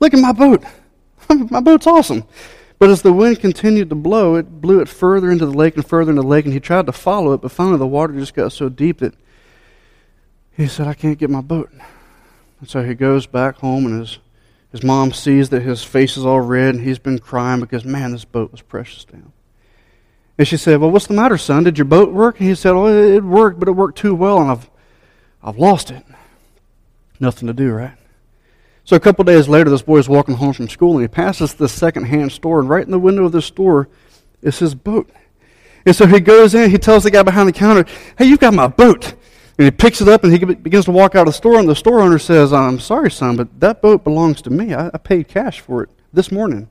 [0.00, 0.64] look at my boat!
[1.50, 2.24] my boat's awesome."
[2.78, 5.86] But as the wind continued to blow, it blew it further into the lake and
[5.86, 6.46] further into the lake.
[6.46, 9.12] And he tried to follow it, but finally the water just got so deep that
[10.56, 11.70] he said, "I can't get my boat."
[12.60, 14.20] And so he goes back home and his
[14.72, 18.12] his mom sees that his face is all red and he's been crying because man,
[18.12, 19.32] this boat was precious to him.
[20.38, 21.64] And she said, Well, what's the matter, son?
[21.64, 22.38] Did your boat work?
[22.38, 24.70] And he said, Oh, it worked, but it worked too well, and I've,
[25.42, 26.04] I've lost it.
[27.18, 27.96] Nothing to do, right?
[28.84, 31.54] So a couple days later, this boy is walking home from school, and he passes
[31.54, 33.88] this second-hand store, and right in the window of this store
[34.40, 35.10] is his boat.
[35.84, 37.84] And so he goes in, he tells the guy behind the counter,
[38.16, 39.14] Hey, you've got my boat.
[39.58, 41.68] And he picks it up and he begins to walk out of the store, and
[41.68, 44.72] the store owner says, I'm sorry, son, but that boat belongs to me.
[44.72, 46.70] I, I paid cash for it this morning.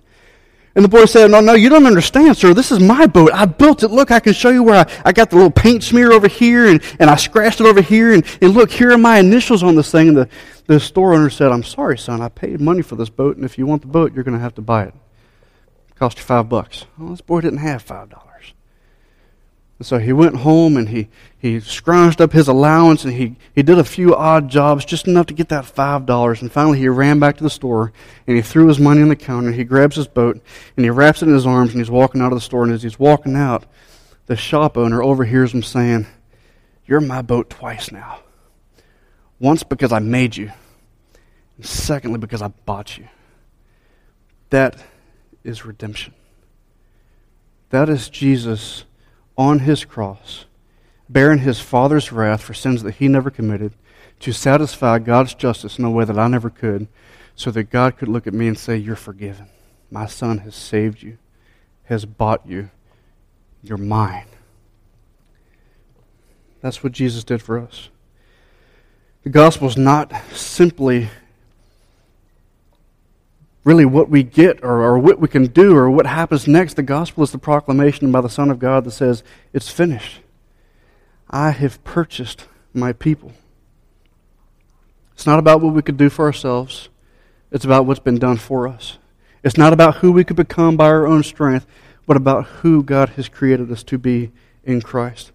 [0.78, 2.54] And the boy said, No, no, you don't understand, sir.
[2.54, 3.32] This is my boat.
[3.34, 3.88] I built it.
[3.88, 6.68] Look, I can show you where I, I got the little paint smear over here,
[6.68, 9.74] and, and I scratched it over here, and, and look, here are my initials on
[9.74, 10.10] this thing.
[10.10, 10.30] And the,
[10.68, 12.22] the store owner said, I'm sorry, son.
[12.22, 14.40] I paid money for this boat, and if you want the boat, you're going to
[14.40, 14.90] have to buy it.
[14.90, 15.96] it.
[15.96, 16.86] Cost you five bucks.
[17.00, 18.27] Well, this boy didn't have five dollars.
[19.80, 23.62] And so he went home and he, he scrounged up his allowance and he, he
[23.62, 26.42] did a few odd jobs, just enough to get that $5.
[26.42, 27.94] And finally he ran back to the store
[28.26, 29.52] and he threw his money on the counter.
[29.52, 30.42] He grabs his boat
[30.76, 32.64] and he wraps it in his arms and he's walking out of the store.
[32.64, 33.66] And as he's walking out,
[34.26, 36.08] the shop owner overhears him saying,
[36.86, 38.22] You're my boat twice now.
[39.40, 40.52] Once because I made you,
[41.56, 43.08] and secondly because I bought you.
[44.50, 44.78] That
[45.44, 46.14] is redemption.
[47.70, 48.86] That is Jesus
[49.38, 50.46] on his cross,
[51.08, 53.74] bearing his Father's wrath for sins that he never committed,
[54.20, 56.88] to satisfy God's justice in a way that I never could,
[57.36, 59.48] so that God could look at me and say, You're forgiven.
[59.92, 61.18] My Son has saved you,
[61.84, 62.72] has bought you.
[63.62, 64.28] You're mine.
[66.62, 67.90] That's what Jesus did for us.
[69.24, 71.10] The gospel is not simply
[73.68, 76.76] really what we get or, or what we can do or what happens next.
[76.76, 80.22] The gospel is the proclamation by the Son of God that says, It's finished.
[81.30, 83.34] I have purchased my people.
[85.12, 86.88] It's not about what we could do for ourselves,
[87.52, 89.00] it's about what's been done for us.
[89.44, 91.68] It's not about who we could become by our own strength,
[92.06, 94.32] but about who God has created us to be
[94.64, 95.34] in Christ.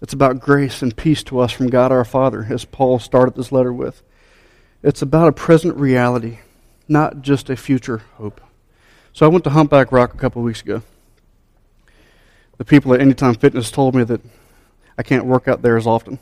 [0.00, 3.50] It's about grace and peace to us from God our Father, as Paul started this
[3.50, 4.02] letter with.
[4.84, 6.38] It's about a present reality
[6.88, 8.40] not just a future hope.
[9.12, 10.82] So I went to Humpback Rock a couple of weeks ago.
[12.58, 14.20] The people at Anytime Fitness told me that
[14.98, 16.18] I can't work out there as often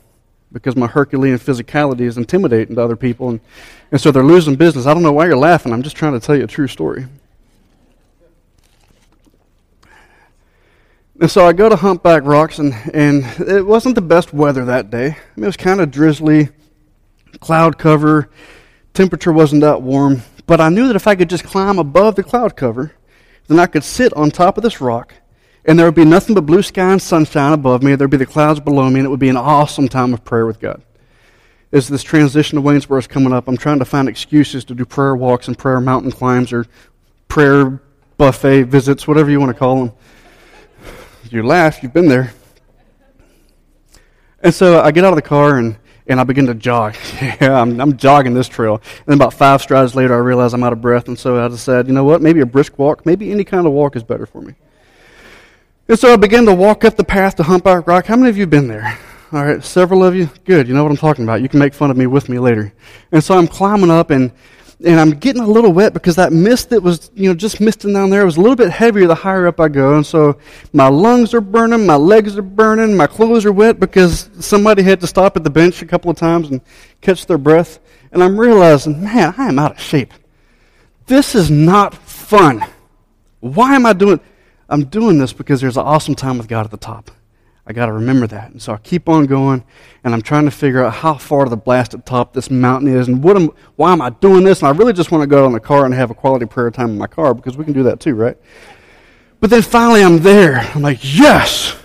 [0.51, 3.39] because my Herculean physicality is intimidating to other people, and,
[3.91, 4.85] and so they're losing business.
[4.85, 5.73] I don't know why you're laughing.
[5.73, 7.05] I'm just trying to tell you a true story.
[11.19, 14.91] And so I go to Humpback Rocks, and, and it wasn't the best weather that
[14.91, 15.07] day.
[15.07, 16.49] I mean, it was kind of drizzly,
[17.39, 18.29] cloud cover,
[18.93, 20.21] temperature wasn't that warm.
[20.47, 22.93] But I knew that if I could just climb above the cloud cover,
[23.47, 25.13] then I could sit on top of this rock,
[25.65, 27.95] and there would be nothing but blue sky and sunshine above me.
[27.95, 30.45] There'd be the clouds below me, and it would be an awesome time of prayer
[30.45, 30.81] with God.
[31.71, 34.85] As this transition to Waynesboro is coming up, I'm trying to find excuses to do
[34.85, 36.65] prayer walks and prayer mountain climbs or
[37.27, 37.81] prayer
[38.17, 39.91] buffet visits, whatever you want to call them.
[41.29, 42.33] You laugh, you've been there.
[44.41, 45.75] And so I get out of the car and
[46.07, 46.95] and I begin to jog.
[47.21, 48.81] yeah, I'm, I'm, jogging this trail.
[49.07, 51.87] And about five strides later, I realize I'm out of breath, and so I decided,
[51.87, 54.41] you know what, maybe a brisk walk, maybe any kind of walk is better for
[54.41, 54.55] me.
[55.87, 58.07] And so I begin to walk up the path to Humpback Rock.
[58.07, 58.97] How many of you have been there?
[59.31, 60.29] All right, several of you?
[60.45, 61.41] Good, you know what I'm talking about.
[61.41, 62.73] You can make fun of me with me later.
[63.11, 64.31] And so I'm climbing up, and
[64.83, 67.93] and I'm getting a little wet because that mist that was, you know, just misting
[67.93, 69.95] down there was a little bit heavier the higher up I go.
[69.95, 70.37] And so
[70.73, 74.99] my lungs are burning, my legs are burning, my clothes are wet because somebody had
[75.01, 76.61] to stop at the bench a couple of times and
[77.01, 77.79] catch their breath.
[78.11, 80.13] And I'm realizing, man, I am out of shape.
[81.05, 82.65] This is not fun.
[83.39, 84.19] Why am I doing
[84.67, 87.11] I'm doing this because there's an awesome time with God at the top.
[87.67, 88.51] I got to remember that.
[88.51, 89.63] And so I keep on going,
[90.03, 93.07] and I'm trying to figure out how far to the blasted top this mountain is,
[93.07, 94.59] and what am, why am I doing this?
[94.59, 96.45] And I really just want to go out in the car and have a quality
[96.45, 98.37] prayer time in my car because we can do that too, right?
[99.39, 100.57] But then finally I'm there.
[100.57, 101.75] I'm like, yes!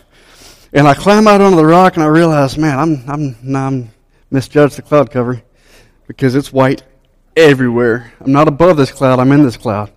[0.73, 3.91] And I climb out onto the rock, and I realize, man, I'm, I'm, I'm
[4.31, 5.43] misjudged the cloud cover
[6.07, 6.83] because it's white
[7.37, 8.13] everywhere.
[8.21, 9.91] I'm not above this cloud, I'm in this cloud.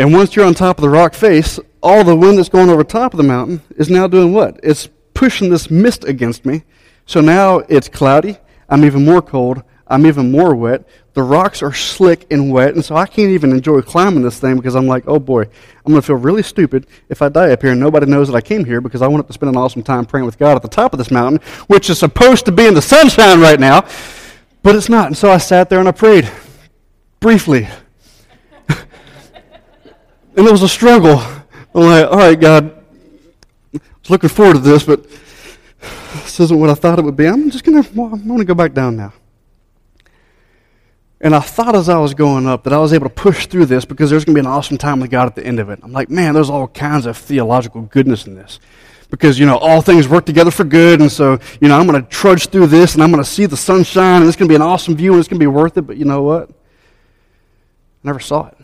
[0.00, 2.82] And once you're on top of the rock face, all the wind that's going over
[2.82, 4.58] top of the mountain is now doing what?
[4.62, 6.62] It's pushing this mist against me.
[7.04, 8.38] So now it's cloudy.
[8.70, 9.62] I'm even more cold.
[9.86, 10.88] I'm even more wet.
[11.12, 14.56] The rocks are slick and wet, and so I can't even enjoy climbing this thing
[14.56, 17.60] because I'm like, oh boy, I'm going to feel really stupid if I die up
[17.60, 19.82] here and nobody knows that I came here because I wanted to spend an awesome
[19.82, 22.66] time praying with God at the top of this mountain, which is supposed to be
[22.66, 23.86] in the sunshine right now,
[24.62, 25.08] but it's not.
[25.08, 26.30] And so I sat there and I prayed
[27.18, 27.68] briefly.
[30.40, 31.18] And it was a struggle.
[31.74, 32.82] I'm like, all right, God,
[33.74, 35.06] I was looking forward to this, but
[36.14, 37.26] this isn't what I thought it would be.
[37.26, 39.12] I'm just gonna, I'm gonna go back down now.
[41.20, 43.66] And I thought as I was going up that I was able to push through
[43.66, 45.68] this because there's going to be an awesome time with God at the end of
[45.68, 45.78] it.
[45.82, 48.58] I'm like, man, there's all kinds of theological goodness in this.
[49.10, 51.02] Because, you know, all things work together for good.
[51.02, 53.44] And so, you know, I'm going to trudge through this and I'm going to see
[53.44, 55.46] the sunshine and it's going to be an awesome view and it's going to be
[55.48, 55.82] worth it.
[55.82, 56.48] But you know what?
[56.48, 56.54] I
[58.02, 58.56] never saw it.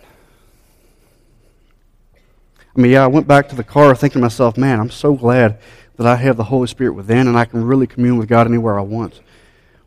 [2.76, 5.14] I mean, yeah, I went back to the car thinking to myself, man, I'm so
[5.14, 5.58] glad
[5.96, 8.78] that I have the Holy Spirit within and I can really commune with God anywhere
[8.78, 9.22] I want.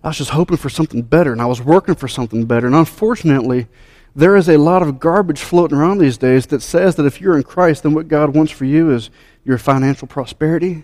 [0.04, 2.65] I was just hoping for something better and I was working for something better.
[2.65, 3.67] And unfortunately,
[4.15, 7.38] There is a lot of garbage floating around these days that says that if you're
[7.38, 9.10] in Christ, then what God wants for you is
[9.45, 10.84] your financial prosperity,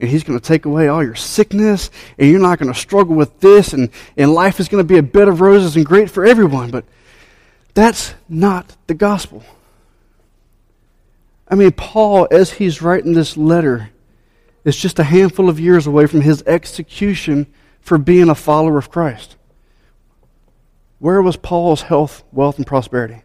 [0.00, 3.14] and He's going to take away all your sickness, and you're not going to struggle
[3.14, 6.10] with this, and, and life is going to be a bed of roses and great
[6.10, 6.70] for everyone.
[6.70, 6.84] But
[7.74, 9.44] that's not the gospel.
[11.52, 13.90] I mean, Paul, as he's writing this letter,
[14.64, 17.46] is just a handful of years away from his execution
[17.82, 19.36] for being a follower of Christ.
[20.98, 23.22] Where was Paul's health, wealth, and prosperity?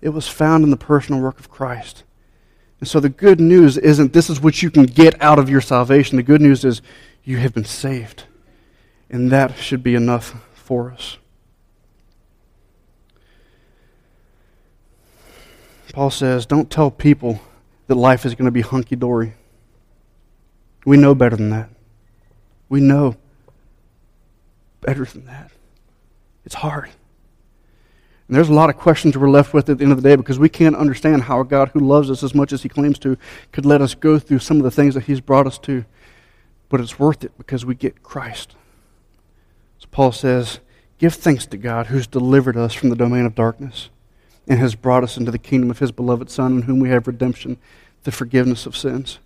[0.00, 2.04] It was found in the personal work of Christ.
[2.80, 5.60] And so the good news isn't this is what you can get out of your
[5.60, 6.16] salvation.
[6.16, 6.80] The good news is
[7.22, 8.24] you have been saved.
[9.10, 11.18] And that should be enough for us.
[15.92, 17.40] Paul says, Don't tell people
[17.86, 19.34] that life is going to be hunky dory.
[20.84, 21.70] We know better than that.
[22.68, 23.16] We know
[24.80, 25.50] better than that.
[26.44, 26.90] It's hard.
[28.28, 30.14] And there's a lot of questions we're left with at the end of the day
[30.14, 32.98] because we can't understand how a God who loves us as much as he claims
[33.00, 33.18] to
[33.50, 35.84] could let us go through some of the things that he's brought us to.
[36.68, 38.54] But it's worth it because we get Christ.
[39.78, 40.60] So Paul says,
[40.98, 43.90] Give thanks to God who's delivered us from the domain of darkness
[44.50, 47.06] and has brought us into the kingdom of his beloved Son, in whom we have
[47.06, 47.56] redemption,
[48.02, 49.20] the forgiveness of sins.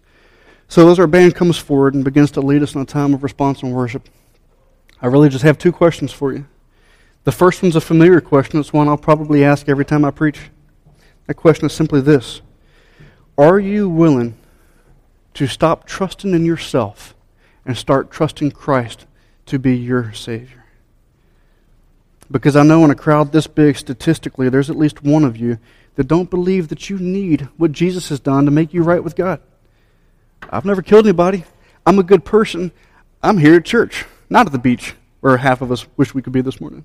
[0.69, 3.23] So as our band comes forward and begins to lead us in a time of
[3.23, 4.07] response and worship,
[5.01, 6.47] I really just have two questions for you.
[7.25, 8.61] The first one's a familiar question.
[8.61, 10.51] It's one I'll probably ask every time I preach.
[11.27, 12.43] That question is simply this
[13.39, 14.37] Are you willing
[15.33, 17.15] to stop trusting in yourself
[17.65, 19.07] and start trusting Christ
[19.47, 20.64] to be your Savior?
[22.31, 25.59] Because I know in a crowd this big, statistically, there's at least one of you
[25.97, 29.15] that don't believe that you need what Jesus has done to make you right with
[29.15, 29.41] God.
[30.51, 31.45] I've never killed anybody.
[31.87, 32.73] I'm a good person.
[33.23, 36.33] I'm here at church, not at the beach, where half of us wish we could
[36.33, 36.85] be this morning.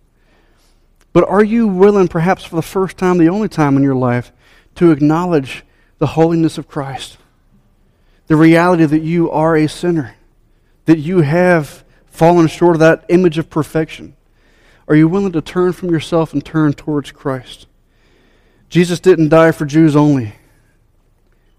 [1.11, 4.31] But are you willing, perhaps for the first time, the only time in your life,
[4.75, 5.63] to acknowledge
[5.97, 7.17] the holiness of Christ?
[8.27, 10.15] The reality that you are a sinner,
[10.85, 14.15] that you have fallen short of that image of perfection.
[14.89, 17.67] Are you willing to turn from yourself and turn towards Christ?
[18.69, 20.33] Jesus didn't die for Jews only,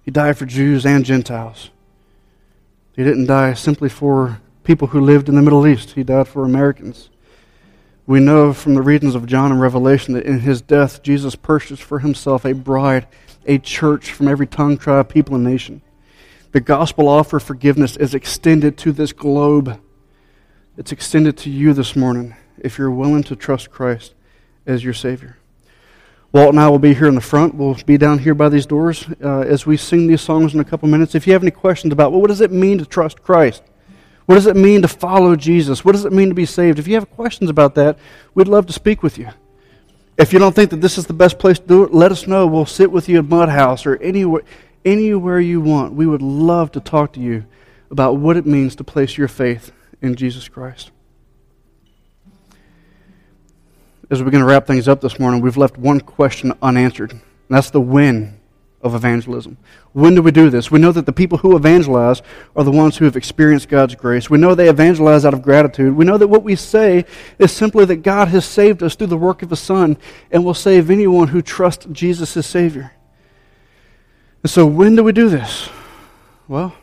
[0.04, 1.70] He died for Jews and Gentiles.
[2.96, 6.44] He didn't die simply for people who lived in the Middle East, He died for
[6.44, 7.08] Americans.
[8.04, 11.84] We know from the readings of John and Revelation that in his death, Jesus purchased
[11.84, 13.06] for himself a bride,
[13.46, 15.80] a church from every tongue, tribe, people, and nation.
[16.50, 19.80] The gospel offer forgiveness is extended to this globe.
[20.76, 24.14] It's extended to you this morning if you're willing to trust Christ
[24.66, 25.36] as your Savior.
[26.32, 27.56] Walt and I will be here in the front.
[27.56, 30.64] We'll be down here by these doors uh, as we sing these songs in a
[30.64, 31.14] couple minutes.
[31.16, 33.64] If you have any questions about, well, what does it mean to trust Christ?
[34.26, 35.84] What does it mean to follow Jesus?
[35.84, 36.78] What does it mean to be saved?
[36.78, 37.98] If you have questions about that,
[38.32, 39.28] we'd love to speak with you.
[40.16, 42.28] If you don't think that this is the best place to do it, let us
[42.28, 42.46] know.
[42.46, 44.42] We'll sit with you at Mud House or anywhere,
[44.84, 45.94] anywhere you want.
[45.94, 47.44] We would love to talk to you
[47.90, 50.92] about what it means to place your faith in Jesus Christ.
[54.10, 57.22] As we're going to wrap things up this morning, we've left one question unanswered, and
[57.48, 58.40] that's the when
[58.82, 59.56] of evangelism.
[59.92, 60.68] When do we do this?
[60.68, 62.20] We know that the people who evangelize
[62.56, 64.28] are the ones who have experienced God's grace.
[64.28, 65.94] We know they evangelize out of gratitude.
[65.94, 67.04] We know that what we say
[67.38, 69.96] is simply that God has saved us through the work of His Son
[70.32, 72.92] and will save anyone who trusts Jesus as Savior.
[74.42, 75.68] And so, when do we do this?
[76.48, 76.74] Well,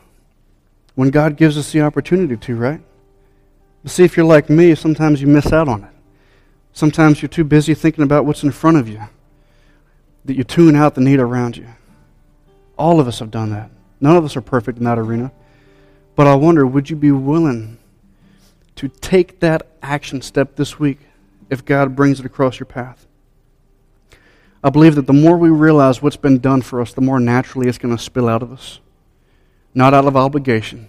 [0.94, 2.80] when God gives us the opportunity to, right?
[3.84, 5.90] See, if you're like me, sometimes you miss out on it.
[6.72, 9.02] Sometimes you're too busy thinking about what's in front of you
[10.24, 11.66] that you tune out the need around you.
[12.76, 13.70] All of us have done that.
[14.00, 15.32] None of us are perfect in that arena.
[16.14, 17.78] But I wonder would you be willing
[18.76, 20.98] to take that action step this week
[21.50, 23.06] if God brings it across your path?
[24.62, 27.68] I believe that the more we realize what's been done for us, the more naturally
[27.68, 28.80] it's going to spill out of us.
[29.74, 30.88] Not out of obligation,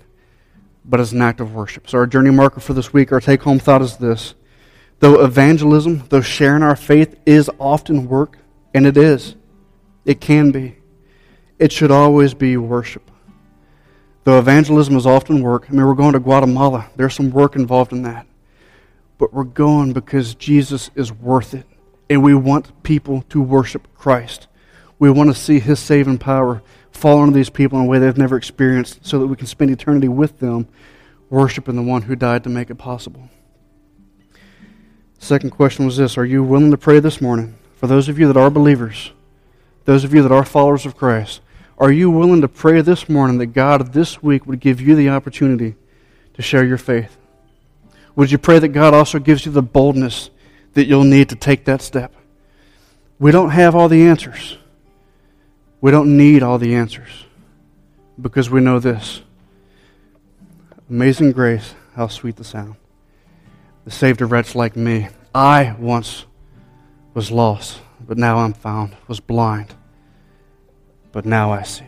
[0.84, 1.88] but as an act of worship.
[1.88, 4.34] So, our journey marker for this week, our take home thought is this.
[5.00, 8.38] Though evangelism, though sharing our faith is often work,
[8.74, 9.36] and it is,
[10.06, 10.78] it can be,
[11.58, 13.10] it should always be worship.
[14.26, 16.90] Though evangelism is often work, I mean, we're going to Guatemala.
[16.96, 18.28] There's some work involved in that.
[19.18, 21.66] But we're going because Jesus is worth it.
[22.10, 24.48] And we want people to worship Christ.
[24.98, 26.62] We want to see his saving power
[26.92, 29.72] fall on these people in a way they've never experienced so that we can spend
[29.72, 30.68] eternity with them
[31.30, 33.30] worshiping the one who died to make it possible.
[35.20, 38.28] Second question was this Are you willing to pray this morning for those of you
[38.28, 39.12] that are believers,
[39.86, 41.42] those of you that are followers of Christ?
[41.78, 45.10] Are you willing to pray this morning that God this week would give you the
[45.10, 45.76] opportunity
[46.34, 47.16] to share your faith?
[48.16, 50.30] Would you pray that God also gives you the boldness
[50.74, 52.14] that you'll need to take that step?
[53.18, 54.58] We don't have all the answers.
[55.82, 57.26] We don't need all the answers
[58.20, 59.22] because we know this.
[60.90, 62.76] Amazing grace, how sweet the sound.
[63.86, 65.10] The saved a wretch like me.
[65.34, 66.26] I once
[67.14, 69.74] was lost, but now I'm found, was blind,
[71.12, 71.86] but now I see.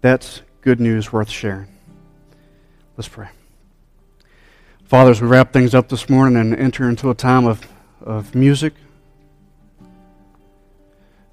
[0.00, 1.68] That's good news worth sharing.
[2.96, 3.28] Let's pray.
[4.84, 7.66] Father, as we wrap things up this morning and enter into a time of,
[8.02, 8.74] of music,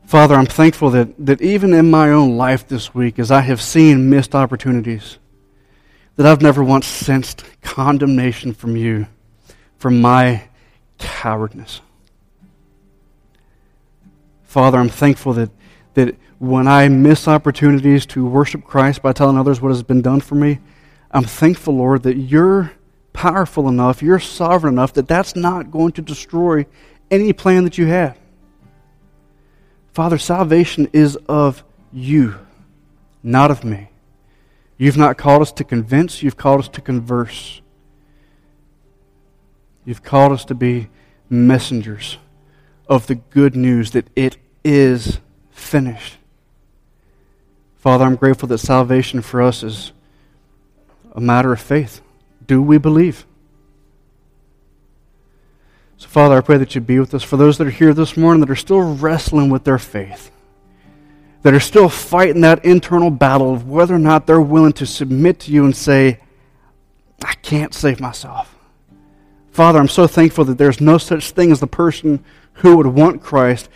[0.05, 3.61] Father, I'm thankful that, that even in my own life this week, as I have
[3.61, 5.17] seen missed opportunities,
[6.17, 9.07] that I've never once sensed condemnation from you
[9.77, 10.49] for my
[10.97, 11.81] cowardness.
[14.43, 15.51] Father, I'm thankful that,
[15.93, 20.19] that when I miss opportunities to worship Christ by telling others what has been done
[20.19, 20.59] for me,
[21.11, 22.71] I'm thankful, Lord, that you're
[23.13, 26.65] powerful enough, you're sovereign enough that that's not going to destroy
[27.11, 28.17] any plan that you have.
[29.93, 32.35] Father, salvation is of you,
[33.23, 33.89] not of me.
[34.77, 37.61] You've not called us to convince, you've called us to converse.
[39.85, 40.89] You've called us to be
[41.29, 42.17] messengers
[42.87, 45.19] of the good news that it is
[45.49, 46.17] finished.
[47.75, 49.93] Father, I'm grateful that salvation for us is
[51.13, 52.01] a matter of faith.
[52.45, 53.25] Do we believe?
[55.97, 57.23] So, Father, I pray that you be with us.
[57.23, 60.31] For those that are here this morning that are still wrestling with their faith,
[61.47, 65.39] that are still fighting that internal battle of whether or not they're willing to submit
[65.39, 66.19] to you and say,
[67.23, 68.53] I can't save myself.
[69.51, 72.21] Father, I'm so thankful that there's no such thing as the person
[72.55, 73.69] who would want Christ,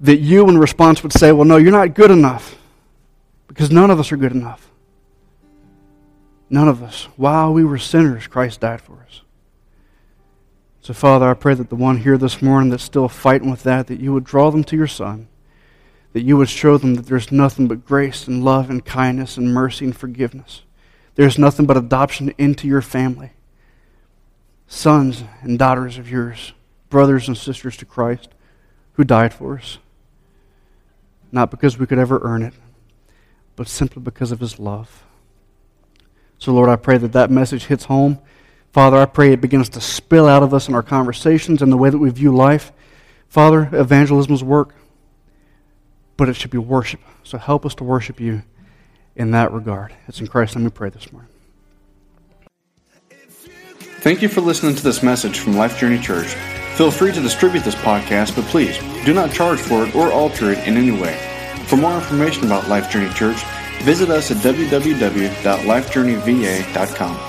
[0.00, 2.56] that you in response would say, Well, no, you're not good enough.
[3.48, 4.70] Because none of us are good enough.
[6.48, 7.08] None of us.
[7.16, 9.22] While we were sinners, Christ died for us.
[10.82, 13.88] So, Father, I pray that the one here this morning that's still fighting with that,
[13.88, 15.26] that you would draw them to your Son,
[16.16, 19.52] that you would show them that there's nothing but grace and love and kindness and
[19.52, 20.62] mercy and forgiveness.
[21.14, 23.32] There's nothing but adoption into your family.
[24.66, 26.54] Sons and daughters of yours,
[26.88, 28.30] brothers and sisters to Christ,
[28.94, 29.76] who died for us.
[31.30, 32.54] Not because we could ever earn it,
[33.54, 35.04] but simply because of his love.
[36.38, 38.20] So, Lord, I pray that that message hits home
[38.72, 41.76] Father, I pray it begins to spill out of us in our conversations and the
[41.76, 42.72] way that we view life.
[43.28, 44.74] Father, evangelism's work,
[46.16, 47.00] but it should be worship.
[47.22, 48.42] So help us to worship you
[49.14, 49.94] in that regard.
[50.08, 50.54] It's in Christ.
[50.54, 51.30] Let me pray this morning.
[54.00, 56.36] Thank you for listening to this message from Life Journey Church.
[56.76, 60.52] Feel free to distribute this podcast, but please do not charge for it or alter
[60.52, 61.16] it in any way.
[61.66, 63.42] For more information about Life Journey Church,
[63.82, 67.25] visit us at www.lifejourneyva.com.